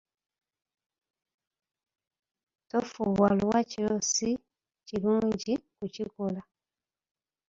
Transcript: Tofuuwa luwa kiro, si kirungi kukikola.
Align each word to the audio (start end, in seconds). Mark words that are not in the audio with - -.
Tofuuwa 2.69 3.29
luwa 3.37 3.59
kiro, 3.69 3.95
si 4.11 4.29
kirungi 4.87 5.53
kukikola. 5.77 6.41